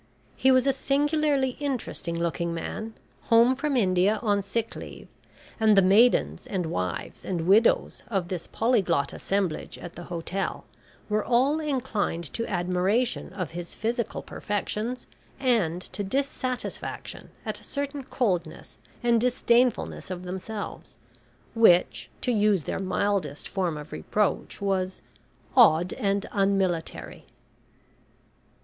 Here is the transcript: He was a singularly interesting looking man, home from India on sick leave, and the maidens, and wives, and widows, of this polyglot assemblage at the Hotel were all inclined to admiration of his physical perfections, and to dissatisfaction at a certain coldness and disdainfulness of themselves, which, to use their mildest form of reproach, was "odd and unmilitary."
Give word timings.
He 0.35 0.49
was 0.49 0.65
a 0.65 0.73
singularly 0.73 1.51
interesting 1.59 2.17
looking 2.19 2.55
man, 2.55 2.95
home 3.25 3.55
from 3.55 3.77
India 3.77 4.17
on 4.23 4.41
sick 4.41 4.75
leave, 4.75 5.07
and 5.59 5.77
the 5.77 5.83
maidens, 5.83 6.47
and 6.47 6.65
wives, 6.71 7.23
and 7.23 7.41
widows, 7.47 8.01
of 8.07 8.27
this 8.27 8.47
polyglot 8.47 9.13
assemblage 9.13 9.77
at 9.77 9.93
the 9.93 10.05
Hotel 10.05 10.65
were 11.07 11.23
all 11.23 11.59
inclined 11.59 12.23
to 12.33 12.47
admiration 12.49 13.31
of 13.33 13.51
his 13.51 13.75
physical 13.75 14.23
perfections, 14.23 15.05
and 15.39 15.83
to 15.93 16.03
dissatisfaction 16.03 17.29
at 17.45 17.61
a 17.61 17.63
certain 17.63 18.01
coldness 18.03 18.79
and 19.03 19.21
disdainfulness 19.21 20.09
of 20.09 20.23
themselves, 20.23 20.97
which, 21.53 22.09
to 22.21 22.31
use 22.31 22.63
their 22.63 22.79
mildest 22.79 23.47
form 23.47 23.77
of 23.77 23.91
reproach, 23.91 24.59
was 24.59 25.03
"odd 25.55 25.93
and 25.93 26.25
unmilitary." 26.31 27.27